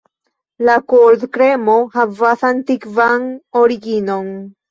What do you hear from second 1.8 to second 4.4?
havas antikvan originon.